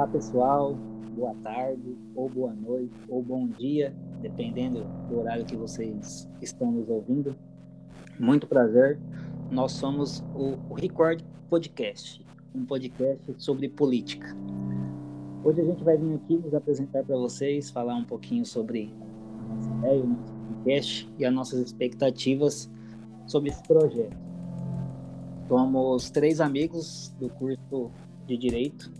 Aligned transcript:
Olá 0.00 0.08
pessoal, 0.08 0.74
boa 1.14 1.34
tarde, 1.42 1.94
ou 2.14 2.26
boa 2.26 2.54
noite, 2.54 2.90
ou 3.06 3.22
bom 3.22 3.46
dia, 3.46 3.94
dependendo 4.22 4.82
do 5.10 5.18
horário 5.18 5.44
que 5.44 5.54
vocês 5.54 6.26
estão 6.40 6.72
nos 6.72 6.88
ouvindo. 6.88 7.36
Muito 8.18 8.46
prazer, 8.46 8.98
nós 9.50 9.72
somos 9.72 10.24
o, 10.34 10.72
Record 10.72 11.22
Podcast, 11.50 12.24
um 12.54 12.64
podcast 12.64 13.34
sobre 13.36 13.68
política. 13.68 14.34
Hoje 15.44 15.60
a 15.60 15.64
gente 15.64 15.84
vai 15.84 15.98
vir 15.98 16.14
aqui 16.14 16.38
nos 16.38 16.54
apresentar 16.54 17.04
para 17.04 17.18
vocês, 17.18 17.68
falar 17.68 17.94
um 17.94 18.04
pouquinho 18.04 18.46
sobre 18.46 18.90
a 19.50 19.54
nossa 19.54 19.70
ideia, 19.70 20.02
o 20.02 20.06
nosso 20.06 20.32
podcast 20.32 21.12
e 21.18 21.26
as 21.26 21.34
nossas 21.34 21.60
expectativas 21.60 22.70
sobre 23.26 23.50
esse 23.50 23.62
projeto. 23.64 24.16
Somos 25.46 26.08
três 26.08 26.40
amigos 26.40 27.14
do 27.20 27.28
curso 27.28 27.90
de 28.26 28.38
Direito, 28.38 28.90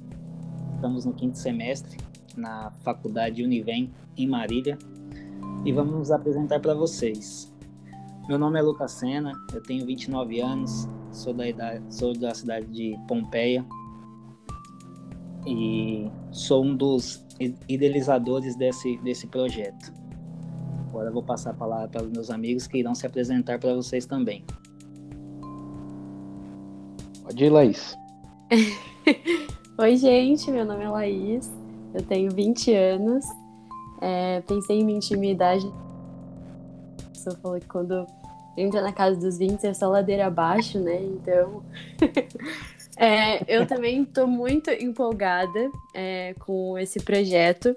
estamos 0.80 1.04
no 1.04 1.12
quinto 1.12 1.36
semestre 1.36 1.98
na 2.34 2.70
Faculdade 2.82 3.42
Univem, 3.44 3.92
em 4.16 4.26
Marília, 4.26 4.78
e 5.62 5.72
vamos 5.72 5.92
nos 5.92 6.10
apresentar 6.10 6.58
para 6.58 6.72
vocês. 6.72 7.54
Meu 8.26 8.38
nome 8.38 8.58
é 8.58 8.62
Lucas 8.62 8.92
Sena, 8.92 9.32
eu 9.52 9.62
tenho 9.62 9.84
29 9.84 10.40
anos, 10.40 10.88
sou 11.12 11.34
da, 11.34 11.46
idade, 11.46 11.84
sou 11.94 12.14
da 12.14 12.34
cidade 12.34 12.66
de 12.68 12.98
Pompeia 13.06 13.62
e 15.46 16.10
sou 16.32 16.64
um 16.64 16.74
dos 16.74 17.26
idealizadores 17.68 18.56
desse, 18.56 18.96
desse 19.02 19.26
projeto. 19.26 19.92
Agora 20.88 21.10
eu 21.10 21.12
vou 21.12 21.22
passar 21.22 21.50
a 21.50 21.54
palavra 21.54 21.88
para 21.88 22.04
os 22.04 22.10
meus 22.10 22.30
amigos 22.30 22.66
que 22.66 22.78
irão 22.78 22.94
se 22.94 23.06
apresentar 23.06 23.58
para 23.58 23.74
vocês 23.74 24.06
também. 24.06 24.46
Pode 27.22 27.44
ir, 27.44 27.50
Laís. 27.50 27.94
Oi, 29.80 29.96
gente, 29.96 30.50
meu 30.50 30.62
nome 30.62 30.84
é 30.84 30.90
Laís, 30.90 31.50
eu 31.94 32.02
tenho 32.02 32.30
20 32.30 32.70
anos. 32.74 33.24
É, 33.98 34.42
pensei 34.42 34.78
em 34.78 34.84
minha 34.84 34.98
intimidade. 34.98 35.66
A 37.02 37.08
pessoa 37.08 37.34
falou 37.36 37.58
que 37.58 37.66
quando 37.66 38.06
entra 38.58 38.82
na 38.82 38.92
casa 38.92 39.18
dos 39.18 39.38
20 39.38 39.64
é 39.64 39.72
só 39.72 39.88
ladeira 39.88 40.26
abaixo, 40.26 40.78
né? 40.78 41.02
Então. 41.02 41.64
é, 42.98 43.42
eu 43.48 43.66
também 43.66 44.02
estou 44.02 44.26
muito 44.26 44.68
empolgada 44.68 45.70
é, 45.94 46.34
com 46.40 46.76
esse 46.76 47.00
projeto. 47.00 47.74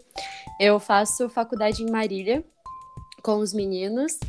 Eu 0.59 0.81
faço 0.81 1.29
faculdade 1.29 1.83
em 1.83 1.89
Marília 1.89 2.43
com 3.21 3.38
os 3.38 3.53
meninos. 3.53 4.19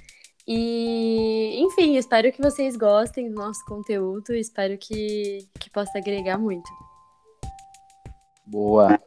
E, 0.46 1.56
enfim, 1.58 1.96
espero 1.96 2.30
que 2.30 2.40
vocês 2.40 2.76
gostem 2.76 3.30
do 3.30 3.34
nosso 3.34 3.64
conteúdo. 3.64 4.32
Espero 4.32 4.78
que, 4.78 5.44
que 5.58 5.68
possa 5.70 5.98
agregar 5.98 6.38
muito. 6.38 6.70
Boa. 8.46 9.00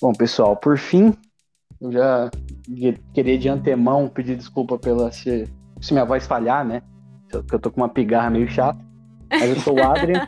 Bom, 0.00 0.12
pessoal, 0.12 0.56
por 0.56 0.76
fim, 0.76 1.14
eu 1.80 1.92
já 1.92 2.30
queria 3.12 3.38
de 3.38 3.48
antemão 3.48 4.08
pedir 4.08 4.36
desculpa 4.36 4.78
pela 4.78 5.12
se, 5.12 5.48
se 5.80 5.92
minha 5.92 6.04
voz 6.04 6.26
falhar, 6.26 6.64
né? 6.64 6.82
Que 7.28 7.54
eu 7.54 7.58
tô 7.58 7.70
com 7.70 7.80
uma 7.80 7.88
pigarra 7.88 8.30
meio 8.30 8.48
chata. 8.48 8.84
Mas 9.30 9.50
eu 9.50 9.60
sou 9.60 9.76
o 9.76 9.82
Adrian, 9.82 10.26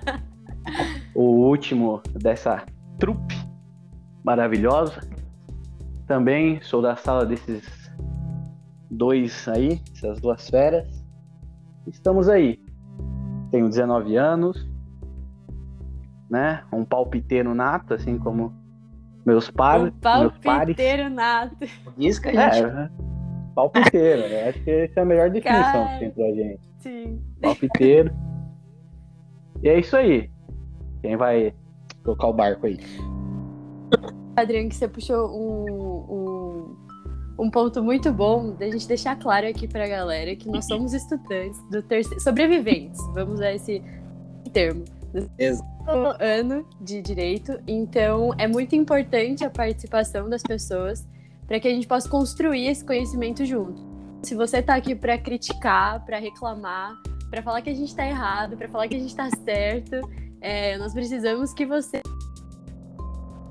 o 1.15 1.23
último 1.23 2.01
dessa 2.15 2.65
trupe 2.99 3.35
maravilhosa. 4.25 5.01
Também 6.07 6.61
sou 6.63 6.81
da 6.81 6.97
sala 6.97 7.27
desses 7.27 7.91
dois 8.91 9.47
aí, 9.49 9.81
essas 9.95 10.21
duas 10.21 10.49
feras. 10.49 10.87
Estamos 11.87 12.29
aí. 12.29 12.61
Tenho 13.51 13.69
19 13.69 14.17
anos, 14.17 14.69
né? 16.31 16.63
Um 16.73 16.85
palpiteiro 16.85 17.55
nato, 17.55 17.95
assim 17.95 18.19
como 18.19 18.53
meus, 19.25 19.51
par, 19.51 19.81
um. 19.81 19.91
Palpiteiro 19.91 21.11
nato. 21.11 21.57
Isso 21.99 22.21
que 22.21 22.29
a 22.29 22.51
gente... 22.51 22.65
É, 22.65 22.91
palpiteiro, 23.55 24.29
né? 24.29 24.49
Acho 24.49 24.63
que 24.63 24.71
essa 24.71 25.01
é 25.01 25.03
a 25.03 25.07
melhor 25.07 25.31
definição 25.31 25.63
Cara, 25.63 25.93
que 25.95 25.99
tem 25.99 26.11
pra 26.11 26.25
gente. 26.27 26.61
Sim. 26.79 27.23
Palpiteiro. 27.41 28.15
e 29.63 29.69
é 29.69 29.81
isso 29.81 29.97
aí. 29.97 30.31
Quem 31.03 31.17
vai 31.17 31.55
tocar 32.05 32.29
o 32.29 32.33
barco 32.33 32.67
aí? 32.67 32.79
Adriano, 34.37 34.69
que 34.69 34.75
você 34.75 34.87
puxou 34.87 35.29
um, 35.29 36.77
um, 37.39 37.45
um 37.45 37.51
ponto 37.51 37.83
muito 37.83 38.13
bom 38.13 38.53
da 38.53 38.71
gente 38.71 38.87
deixar 38.87 39.17
claro 39.17 39.49
aqui 39.49 39.67
pra 39.67 39.89
galera 39.89 40.37
que 40.37 40.49
nós 40.49 40.67
somos 40.67 40.93
estudantes 40.93 41.61
do 41.71 41.83
terceiro, 41.83 42.23
sobreviventes, 42.23 43.01
vamos 43.15 43.35
usar 43.35 43.53
esse 43.53 43.83
termo. 44.53 44.85
Exato 45.39 45.76
ano 46.21 46.67
de 46.81 47.01
direito, 47.01 47.59
então 47.67 48.33
é 48.39 48.47
muito 48.47 48.75
importante 48.75 49.45
a 49.45 49.51
participação 49.51 50.29
das 50.29 50.43
pessoas 50.43 51.07
para 51.47 51.61
que 51.61 51.69
a 51.69 51.71
gente 51.71 51.87
possa 51.87 52.09
construir 52.09 52.67
esse 52.67 52.85
conhecimento 52.85 53.45
junto. 53.45 53.85
Se 54.23 54.35
você 54.35 54.59
está 54.59 54.75
aqui 54.75 54.95
para 54.95 55.17
criticar, 55.17 56.05
para 56.05 56.19
reclamar, 56.19 56.97
para 57.31 57.43
falar 57.43 57.63
que 57.63 57.71
a 57.71 57.75
gente 57.75 57.89
está 57.89 58.07
errado, 58.07 58.57
para 58.57 58.69
falar 58.69 58.89
que 58.89 58.97
a 58.97 58.99
gente 58.99 59.11
está 59.11 59.29
certo, 59.45 60.01
é, 60.41 60.77
nós 60.79 60.93
precisamos 60.93 61.53
que 61.53 61.65
você. 61.65 62.03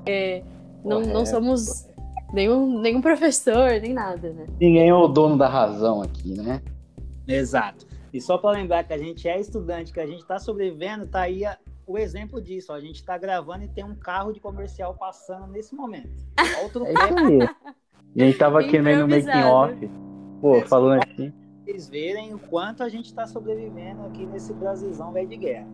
É, 0.05 0.43
não, 0.83 1.01
não 1.01 1.25
somos 1.25 1.87
nenhum, 2.33 2.79
nenhum 2.79 3.01
professor, 3.01 3.79
nem 3.81 3.93
nada, 3.93 4.31
né? 4.31 4.45
Ninguém 4.59 4.89
é 4.89 4.93
o 4.93 5.07
dono 5.07 5.37
da 5.37 5.47
razão 5.47 6.01
aqui, 6.01 6.33
né? 6.35 6.61
Exato. 7.27 7.87
E 8.13 8.21
só 8.21 8.37
para 8.37 8.57
lembrar 8.57 8.83
que 8.83 8.93
a 8.93 8.97
gente 8.97 9.27
é 9.27 9.39
estudante, 9.39 9.91
que 9.91 9.99
a 9.99 10.05
gente 10.05 10.21
está 10.21 10.39
sobrevivendo, 10.39 11.07
tá 11.07 11.21
aí 11.21 11.45
a, 11.45 11.57
o 11.87 11.97
exemplo 11.97 12.41
disso. 12.41 12.71
Ó, 12.71 12.75
a 12.75 12.81
gente 12.81 12.95
está 12.95 13.17
gravando 13.17 13.63
e 13.63 13.67
tem 13.67 13.83
um 13.83 13.95
carro 13.95 14.31
de 14.31 14.39
comercial 14.39 14.93
passando 14.95 15.47
nesse 15.47 15.75
momento. 15.75 16.09
Outro 16.63 16.85
é 16.85 16.93
isso 16.93 17.03
aí. 17.03 17.49
A 18.17 18.25
gente 18.25 18.37
tava 18.37 18.61
aqui 18.61 18.79
meio 18.79 18.99
no 18.99 19.07
making 19.07 19.43
off. 19.43 19.91
Pô, 20.41 20.61
falando 20.61 21.03
assim. 21.03 21.33
Vocês 21.63 21.89
verem 21.89 22.33
o 22.33 22.39
quanto 22.39 22.83
a 22.83 22.89
gente 22.89 23.05
está 23.05 23.25
sobrevivendo 23.25 24.03
aqui 24.05 24.25
nesse 24.25 24.53
Brasilzão 24.53 25.11
velho 25.11 25.27
de 25.27 25.37
guerra. 25.37 25.67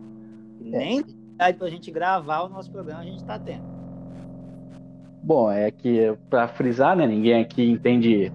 É. 0.60 0.78
nem 0.78 1.04
para 1.36 1.66
a 1.66 1.70
gente 1.70 1.90
gravar 1.90 2.42
o 2.42 2.48
nosso 2.48 2.70
programa 2.70 3.00
a 3.00 3.04
gente 3.04 3.18
está 3.18 3.38
tendo. 3.38 3.64
Bom, 5.22 5.50
é 5.50 5.70
que 5.70 6.16
para 6.28 6.48
frisar, 6.48 6.96
né? 6.96 7.06
Ninguém 7.06 7.40
aqui 7.40 7.68
entende 7.68 8.32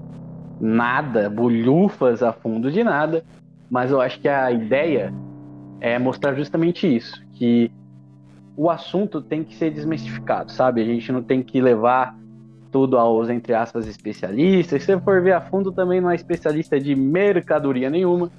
nada, 0.59 1.30
bolhufas 1.30 2.24
a 2.24 2.32
fundo 2.32 2.72
de 2.72 2.84
nada, 2.84 3.24
mas 3.70 3.92
eu 3.92 4.00
acho 4.00 4.20
que 4.20 4.28
a 4.28 4.52
ideia 4.52 5.14
é 5.80 5.98
mostrar 6.00 6.34
justamente 6.34 6.88
isso, 6.88 7.22
que 7.34 7.72
o 8.56 8.70
assunto 8.70 9.22
tem 9.22 9.44
que 9.44 9.56
ser 9.56 9.70
desmistificado, 9.70 10.52
sabe? 10.52 10.82
A 10.82 10.86
gente 10.86 11.12
não 11.12 11.22
tem 11.22 11.44
que 11.44 11.62
levar 11.62 12.18
tudo 12.72 12.98
aos, 12.98 13.30
entre 13.30 13.54
aspas, 13.54 13.88
especialistas. 13.88 14.82
Se 14.82 14.88
você 14.88 15.00
for 15.00 15.22
ver 15.22 15.34
a 15.34 15.42
fundo, 15.42 15.72
também 15.72 16.02
não 16.02 16.10
é 16.10 16.16
especialista 16.16 16.80
de 16.80 16.96
mercadoria 16.96 17.90
nenhuma. 17.90 18.32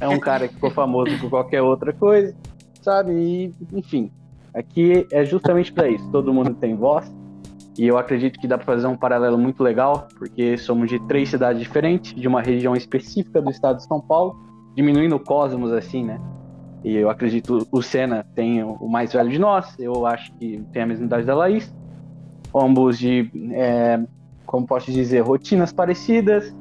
É 0.00 0.08
um 0.08 0.18
cara 0.18 0.48
que 0.48 0.54
ficou 0.54 0.70
famoso 0.70 1.18
por 1.18 1.30
qualquer 1.30 1.62
outra 1.62 1.92
coisa, 1.92 2.34
sabe? 2.80 3.12
E, 3.12 3.54
enfim, 3.72 4.10
aqui 4.54 5.06
é 5.12 5.24
justamente 5.24 5.72
para 5.72 5.88
isso. 5.88 6.10
Todo 6.10 6.32
mundo 6.32 6.54
tem 6.54 6.74
voz. 6.74 7.12
E 7.76 7.86
eu 7.86 7.96
acredito 7.96 8.40
que 8.40 8.48
dá 8.48 8.56
para 8.56 8.66
fazer 8.66 8.86
um 8.88 8.96
paralelo 8.96 9.38
muito 9.38 9.62
legal, 9.62 10.08
porque 10.18 10.58
somos 10.58 10.88
de 10.88 10.98
três 11.06 11.28
cidades 11.28 11.62
diferentes, 11.62 12.12
de 12.12 12.26
uma 12.26 12.42
região 12.42 12.74
específica 12.74 13.40
do 13.40 13.50
estado 13.50 13.76
de 13.76 13.84
São 13.84 14.00
Paulo, 14.00 14.36
diminuindo 14.74 15.14
o 15.14 15.20
cosmos 15.20 15.72
assim, 15.72 16.04
né? 16.04 16.20
E 16.84 16.96
eu 16.96 17.10
acredito 17.10 17.66
o 17.70 17.82
Senna 17.82 18.24
tem 18.34 18.62
o 18.62 18.88
mais 18.88 19.12
velho 19.12 19.28
de 19.28 19.38
nós, 19.38 19.74
eu 19.78 20.06
acho 20.06 20.32
que 20.34 20.62
tem 20.72 20.82
a 20.82 20.86
mesma 20.86 21.06
idade 21.06 21.26
da 21.26 21.34
Laís. 21.34 21.72
Ambos 22.54 22.98
de, 22.98 23.30
é, 23.52 24.00
como 24.46 24.66
posso 24.66 24.90
dizer, 24.90 25.20
rotinas 25.20 25.72
parecidas, 25.72 26.54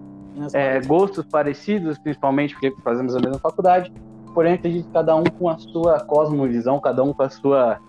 é, 0.54 0.82
gostos 0.82 1.26
parecidos, 1.26 1.98
principalmente 1.98 2.54
porque 2.54 2.74
fazemos 2.84 3.16
a 3.16 3.20
mesma 3.20 3.40
faculdade. 3.40 3.92
Porém, 4.34 4.54
acredito 4.54 4.90
cada 4.92 5.16
um 5.16 5.24
com 5.24 5.50
a 5.50 5.58
sua 5.58 6.00
cosmovisão, 6.02 6.80
cada 6.80 7.04
um 7.04 7.14
com 7.14 7.24
a 7.24 7.30
sua 7.30 7.80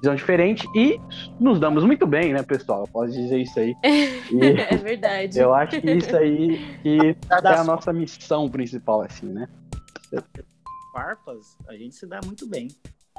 visão 0.00 0.14
diferente 0.14 0.66
e 0.74 1.00
nos 1.40 1.58
damos 1.58 1.84
muito 1.84 2.06
bem, 2.06 2.32
né, 2.32 2.42
pessoal? 2.42 2.82
Eu 2.82 2.88
posso 2.88 3.12
dizer 3.12 3.40
isso 3.40 3.58
aí. 3.58 3.74
E 4.30 4.40
é 4.40 4.76
verdade. 4.76 5.38
Eu 5.38 5.54
acho 5.54 5.80
que 5.80 5.90
isso 5.90 6.16
aí 6.16 6.58
que 6.82 6.98
é 7.30 7.48
a 7.48 7.64
nossa 7.64 7.92
missão 7.92 8.48
principal, 8.48 9.02
assim, 9.02 9.26
né? 9.26 9.48
Farpas, 10.96 11.58
a 11.68 11.74
gente 11.74 11.94
se 11.94 12.06
dá 12.06 12.20
muito 12.24 12.48
bem. 12.48 12.68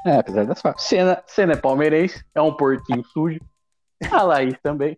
É, 0.04 0.18
apesar 0.18 0.46
das 0.46 0.60
farpas. 0.60 0.82
Cena, 0.84 1.24
Cena 1.28 1.54
é 1.54 1.56
palmeirense, 1.56 2.26
é 2.34 2.42
um 2.42 2.52
porquinho 2.52 3.04
sujo. 3.06 3.40
A 4.12 4.24
Laís 4.24 4.56
também. 4.64 4.96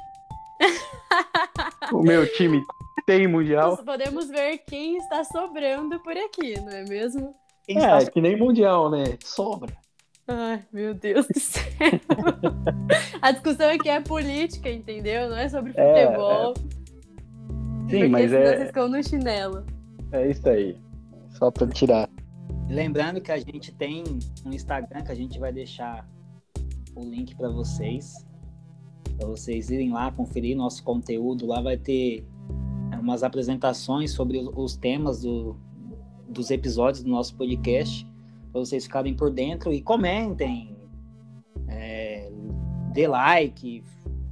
o 1.92 2.02
meu 2.02 2.32
time 2.34 2.64
tem 3.06 3.28
mundial. 3.28 3.72
Nós 3.72 3.82
podemos 3.82 4.30
ver 4.30 4.60
quem 4.60 4.96
está 4.98 5.26
sobrando 5.26 6.00
por 6.00 6.16
aqui, 6.16 6.60
não 6.62 6.70
é 6.70 6.86
mesmo? 6.86 7.36
Quem 7.66 7.78
é, 7.78 7.98
está... 7.98 8.12
que 8.12 8.22
nem 8.22 8.38
mundial, 8.38 8.90
né? 8.90 9.04
Sobra. 9.24 9.76
Ai, 10.26 10.64
meu 10.72 10.94
Deus 10.94 11.28
do 11.28 11.40
céu. 11.40 11.64
A 13.22 13.32
discussão 13.32 13.70
aqui 13.72 13.90
é 13.90 14.00
política, 14.00 14.70
entendeu? 14.70 15.30
Não 15.30 15.38
é 15.38 15.50
sobre 15.50 15.72
futebol. 15.72 16.54
É, 16.54 17.86
é... 17.86 17.90
Sim, 17.90 18.08
mas 18.08 18.32
é. 18.32 18.46
Vocês 18.46 18.68
ficam 18.68 18.88
no 18.88 19.04
chinelo. 19.04 19.66
É 20.12 20.30
isso 20.30 20.48
aí. 20.48 20.78
Só 21.32 21.50
pra 21.50 21.68
tirar. 21.68 22.10
Lembrando 22.70 23.20
que 23.20 23.32
a 23.32 23.38
gente 23.38 23.74
tem 23.74 24.04
um 24.46 24.54
Instagram 24.54 25.02
que 25.02 25.12
a 25.12 25.16
gente 25.16 25.40
vai 25.40 25.52
deixar 25.52 26.08
o 26.96 27.04
link 27.04 27.36
para 27.36 27.50
vocês. 27.50 28.24
para 29.18 29.28
vocês 29.28 29.72
irem 29.72 29.92
lá 29.92 30.12
conferir 30.12 30.56
nosso 30.56 30.84
conteúdo. 30.84 31.48
Lá 31.48 31.62
vai 31.62 31.78
ter 31.78 32.24
é, 32.94 32.98
umas 32.98 33.24
apresentações 33.24 34.12
sobre 34.12 34.38
os 34.38 34.76
temas 34.76 35.24
do, 35.24 35.58
dos 36.30 36.52
episódios 36.52 37.04
do 37.04 37.10
nosso 37.10 37.36
podcast, 37.36 38.06
para 38.52 38.62
vocês 38.62 38.84
ficarem 38.84 39.16
por 39.16 39.32
dentro 39.32 39.74
e 39.74 39.82
comentem, 39.82 40.78
é, 41.68 42.32
dê 42.94 43.08
like, 43.08 43.84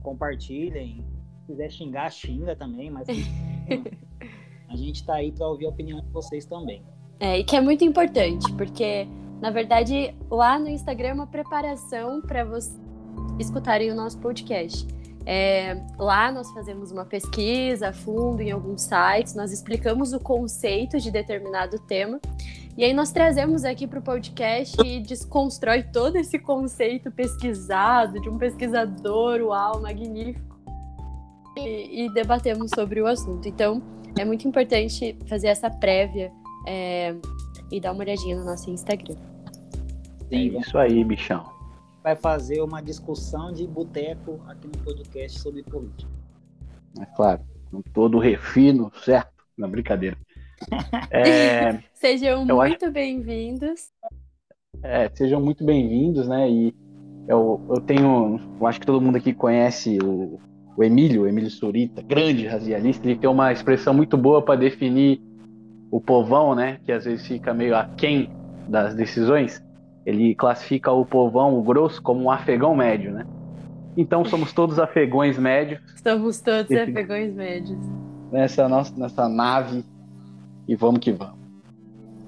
compartilhem. 0.04 1.04
Se 1.39 1.48
quiser 1.48 1.72
xingar, 1.72 2.12
xinga 2.12 2.56
também, 2.56 2.92
mas 2.92 3.07
a 4.69 4.75
gente 4.75 4.98
está 4.98 5.16
aí 5.16 5.31
para 5.31 5.48
ouvir 5.48 5.66
a 5.66 5.69
opinião 5.69 6.00
de 6.00 6.10
vocês 6.12 6.45
também. 6.45 6.84
É, 7.19 7.40
e 7.40 7.44
que 7.44 7.56
é 7.56 7.62
muito 7.62 7.84
importante, 7.84 8.52
porque, 8.54 9.08
na 9.42 9.50
verdade, 9.50 10.16
lá 10.30 10.60
no 10.60 10.68
Instagram 10.68 11.10
é 11.10 11.14
uma 11.14 11.28
preparação 11.28 12.22
para 12.22 12.44
vocês 12.44 12.88
escutarem 13.40 13.92
o 13.92 13.96
nosso 13.96 14.18
podcast. 14.19 14.88
É, 15.25 15.81
lá 15.98 16.31
nós 16.31 16.50
fazemos 16.52 16.92
uma 16.92 17.04
pesquisa 17.04 17.90
a 17.90 17.94
fundo 17.94 18.42
em 18.42 18.52
alguns 18.52 18.84
sites, 18.84 19.36
nós 19.36 19.52
explicamos 19.52 20.14
o 20.14 20.19
conceito 20.19 21.00
de 21.00 21.12
determinado 21.12 21.78
tema, 21.80 22.19
e 22.78 22.84
aí 22.84 22.94
nós 22.94 23.12
trazemos 23.12 23.66
aqui 23.66 23.86
para 23.86 24.00
o 24.00 24.02
podcast 24.02 24.78
e 24.86 25.02
desconstrói 25.02 25.84
todo 25.84 26.16
esse 26.16 26.40
conceito 26.40 27.12
pesquisado 27.12 28.22
de 28.22 28.30
um 28.30 28.38
pesquisador, 28.38 29.42
uau, 29.42 29.81
magnífico, 29.81 30.56
e, 31.58 32.06
e 32.06 32.13
debatemos 32.13 32.72
sobre 32.74 33.02
o 33.02 33.08
assunto. 33.08 33.50
Então, 33.50 33.81
é 34.18 34.24
muito 34.24 34.48
importante 34.48 35.18
fazer 35.28 35.48
essa 35.48 35.70
prévia 35.70 36.31
é, 36.68 37.16
e 37.72 37.80
dar 37.80 37.94
uma 37.94 38.04
olhadinha 38.04 38.36
no 38.36 38.44
nosso 38.44 38.69
Instagram. 38.69 39.16
Sim, 40.30 40.58
é 40.58 40.60
isso 40.60 40.78
aí, 40.78 41.04
bichão. 41.04 41.46
Vai 42.04 42.16
fazer 42.16 42.62
uma 42.62 42.81
discussão 42.81 43.52
de 43.54 43.66
boteco 43.66 44.40
aqui 44.48 44.68
no 44.68 44.84
podcast 44.84 45.40
sobre 45.40 45.64
política. 45.64 46.12
É 47.00 47.06
claro, 47.06 47.42
com 47.72 47.81
todo 47.81 48.19
refino, 48.19 48.92
certo? 49.04 49.31
Na 49.58 49.68
brincadeira. 49.68 50.18
É, 51.12 51.80
sejam 51.94 52.44
muito 52.44 52.86
acho... 52.86 52.92
bem-vindos. 52.92 53.92
É, 54.81 55.08
sejam 55.13 55.40
muito 55.40 55.63
bem-vindos, 55.63 56.28
né? 56.28 56.50
E 56.50 56.75
eu, 57.28 57.62
eu 57.70 57.80
tenho. 57.81 58.40
Eu 58.60 58.68
acho 58.68 58.80
que 58.80 58.86
todo 58.86 59.00
mundo 59.00 59.18
aqui 59.18 59.34
conhece 59.34 60.00
o, 60.04 60.40
o 60.75 60.84
Emílio, 60.84 61.24
o 61.24 61.28
Emílio 61.28 61.52
Surita, 61.52 62.02
grande 62.02 62.48
radialista. 62.48 63.08
Ele 63.08 63.20
tem 63.20 63.30
uma 63.30 63.54
expressão 63.54 63.94
muito 63.94 64.18
boa 64.18 64.42
para 64.42 64.60
definir 64.60 65.22
o 65.92 66.01
povão, 66.01 66.54
né? 66.54 66.80
Que 66.86 66.92
às 66.92 67.06
vezes 67.06 67.25
fica 67.25 67.54
meio 67.54 67.75
aquém 67.75 68.30
das 68.68 68.95
decisões. 68.95 69.63
Ele 70.06 70.36
classifica 70.36 70.92
o 70.92 71.06
povão, 71.06 71.57
o 71.57 71.63
grosso, 71.63 72.01
como 72.01 72.24
um 72.24 72.31
afegão 72.31 72.75
médio, 72.75 73.12
né? 73.12 73.25
Então 73.95 74.24
somos 74.24 74.54
todos 74.54 74.80
afegões 74.80 75.38
médios. 75.38 75.81
Somos 76.04 76.39
todos 76.39 76.69
esse... 76.69 76.92
afegões 76.92 77.34
médios. 77.34 77.80
Nessa, 78.31 78.69
nossa, 78.69 78.94
nessa 78.95 79.28
nave 79.28 79.84
e 80.68 80.75
vamos 80.75 81.00
que 81.00 81.12
vamos. 81.12 81.39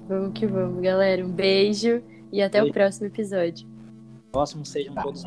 Vamos 0.08 0.32
que 0.32 0.46
vamos, 0.46 0.82
galera. 0.82 1.24
Um 1.24 1.30
beijo 1.30 2.02
e 2.32 2.42
até 2.42 2.62
o 2.62 2.72
próximo 2.72 3.06
episódio. 3.06 3.68
Próximo 4.32 4.66
sejam 4.66 4.94
tá. 4.94 5.02
todos 5.02 5.24